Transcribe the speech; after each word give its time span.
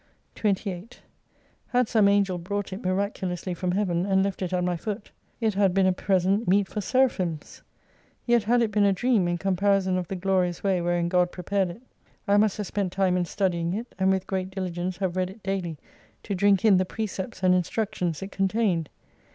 28 0.33 0.99
Had 1.67 1.87
some 1.87 2.07
Angel 2.07 2.39
brought 2.39 2.73
it 2.73 2.83
miraculously 2.83 3.53
from 3.53 3.73
heaven, 3.73 4.03
and 4.03 4.23
left 4.23 4.41
it 4.41 4.51
at 4.51 4.63
my 4.63 4.75
foot, 4.75 5.11
it 5.39 5.53
had 5.53 5.75
been 5.75 5.85
a 5.85 5.93
present 5.93 6.47
meet 6.47 6.67
for 6.67 6.79
'i8o 6.79 6.83
Seraphims. 6.91 7.61
Yet 8.25 8.41
had 8.45 8.63
it 8.63 8.71
been 8.71 8.83
a 8.85 8.93
dream 8.93 9.27
in 9.27 9.37
comparison 9.37 9.99
of 9.99 10.07
the 10.07 10.15
glorious 10.15 10.63
way 10.63 10.81
wherein 10.81 11.07
God 11.07 11.31
prepared 11.31 11.69
it. 11.69 11.81
I 12.27 12.37
must 12.37 12.57
have 12.57 12.65
spent 12.65 12.91
time 12.91 13.15
in 13.15 13.25
studying 13.25 13.75
it, 13.75 13.93
and 13.99 14.09
with 14.09 14.25
great 14.25 14.49
diligence 14.49 14.97
have 14.97 15.15
read 15.15 15.29
it 15.29 15.43
daily 15.43 15.77
to 16.23 16.33
drink 16.33 16.65
in 16.65 16.77
the 16.77 16.83
precepts 16.85 17.43
and 17.43 17.53
instruc 17.53 17.93
tions 17.93 18.23
it 18.23 18.31
contained. 18.31 18.89